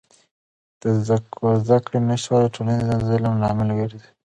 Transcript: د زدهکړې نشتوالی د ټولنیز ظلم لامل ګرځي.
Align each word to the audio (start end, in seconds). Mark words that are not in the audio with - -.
د 0.81 0.83
زدهکړې 1.67 1.99
نشتوالی 2.09 2.47
د 2.49 2.53
ټولنیز 2.55 2.87
ظلم 3.09 3.33
لامل 3.43 3.69
ګرځي. 3.79 4.09